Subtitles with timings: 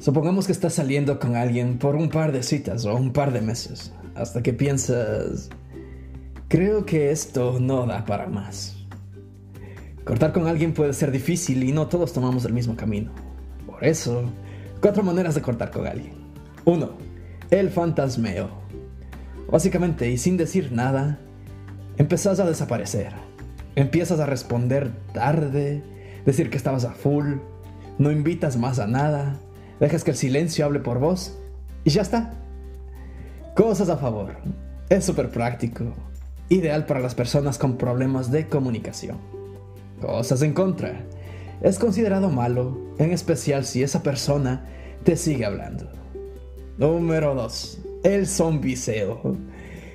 [0.00, 3.40] Supongamos que estás saliendo con alguien por un par de citas o un par de
[3.40, 5.50] meses, hasta que piensas,
[6.46, 8.76] creo que esto no da para más.
[10.04, 13.10] Cortar con alguien puede ser difícil y no todos tomamos el mismo camino.
[13.66, 14.22] Por eso,
[14.80, 16.12] cuatro maneras de cortar con alguien.
[16.64, 16.90] 1.
[17.50, 18.50] El fantasmeo.
[19.50, 21.18] Básicamente, y sin decir nada,
[21.96, 23.14] empezás a desaparecer.
[23.74, 25.82] Empiezas a responder tarde,
[26.24, 27.34] decir que estabas a full,
[27.98, 29.40] no invitas más a nada,
[29.80, 31.36] dejas que el silencio hable por vos
[31.84, 32.34] y ya está.
[33.54, 34.36] Cosas a favor.
[34.88, 35.84] Es súper práctico.
[36.48, 39.18] Ideal para las personas con problemas de comunicación.
[40.00, 41.04] Cosas en contra.
[41.60, 44.64] Es considerado malo, en especial si esa persona
[45.04, 45.90] te sigue hablando.
[46.78, 47.78] Número 2.
[48.04, 49.36] El zombiseo.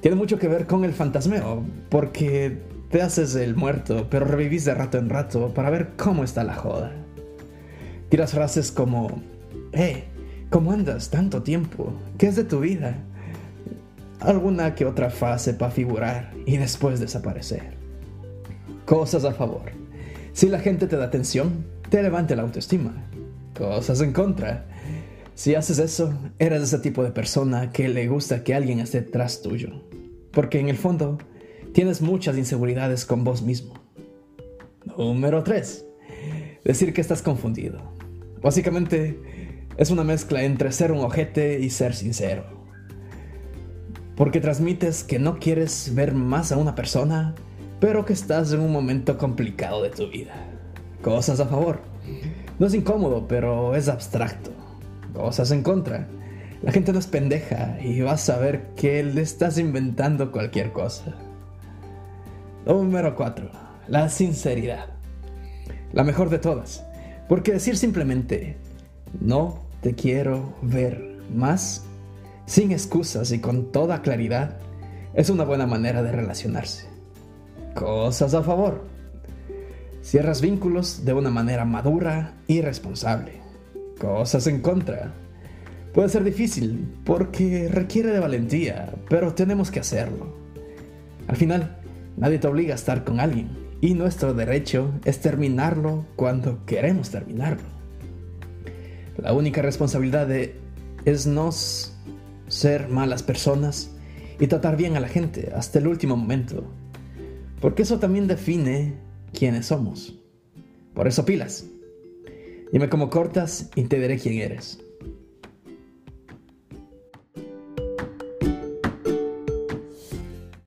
[0.00, 2.58] Tiene mucho que ver con el fantasmeo, porque
[2.90, 6.54] te haces el muerto, pero revivís de rato en rato para ver cómo está la
[6.54, 6.92] joda.
[8.08, 9.22] Tiras frases como,
[9.72, 10.04] eh,
[10.50, 11.92] ¿cómo andas tanto tiempo?
[12.18, 12.96] ¿Qué es de tu vida?
[14.20, 17.74] Alguna que otra frase para figurar y después desaparecer.
[18.86, 19.72] Cosas a favor.
[20.32, 22.92] Si la gente te da atención, te levanta la autoestima.
[23.56, 24.66] Cosas en contra.
[25.34, 29.42] Si haces eso, eres ese tipo de persona que le gusta que alguien esté tras
[29.42, 29.82] tuyo.
[30.32, 31.18] Porque en el fondo,
[31.72, 33.74] tienes muchas inseguridades con vos mismo.
[34.96, 35.84] Número 3.
[36.64, 37.80] Decir que estás confundido.
[38.40, 39.18] Básicamente,
[39.76, 42.44] es una mezcla entre ser un ojete y ser sincero.
[44.16, 47.34] Porque transmites que no quieres ver más a una persona,
[47.80, 50.34] pero que estás en un momento complicado de tu vida.
[51.02, 51.80] Cosas a favor.
[52.58, 54.52] No es incómodo, pero es abstracto.
[55.12, 56.06] Cosas en contra.
[56.62, 61.14] La gente no es pendeja y vas a ver que le estás inventando cualquier cosa.
[62.64, 63.50] Número 4.
[63.88, 64.86] La sinceridad.
[65.92, 66.86] La mejor de todas.
[67.28, 68.56] Porque decir simplemente,
[69.20, 71.84] no te quiero ver más,
[72.46, 74.56] sin excusas y con toda claridad,
[75.12, 76.88] es una buena manera de relacionarse.
[77.74, 78.86] Cosas a favor.
[80.00, 83.42] Cierras vínculos de una manera madura y responsable.
[84.00, 85.12] Cosas en contra.
[85.92, 90.34] Puede ser difícil porque requiere de valentía, pero tenemos que hacerlo.
[91.28, 91.76] Al final,
[92.16, 93.50] nadie te obliga a estar con alguien
[93.82, 97.83] y nuestro derecho es terminarlo cuando queremos terminarlo.
[99.24, 100.28] La única responsabilidad
[101.06, 103.90] es no ser malas personas
[104.38, 106.62] y tratar bien a la gente hasta el último momento,
[107.58, 108.92] porque eso también define
[109.32, 110.14] quiénes somos.
[110.92, 111.64] Por eso pilas.
[112.70, 114.83] Dime cómo cortas y te diré quién eres.